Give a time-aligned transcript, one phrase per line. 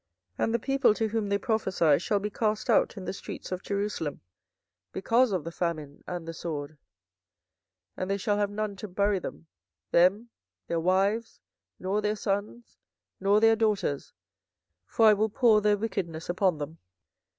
[0.39, 3.51] 24:014:016 And the people to whom they prophesy shall be cast out in the streets
[3.51, 4.21] of Jerusalem
[4.91, 6.79] because of the famine and the sword;
[7.95, 9.45] and they shall have none to bury them,
[9.91, 10.29] them,
[10.67, 11.39] their wives,
[11.79, 12.77] nor their sons,
[13.19, 14.11] nor their daughters:
[14.87, 16.79] for I will pour their wickedness upon them.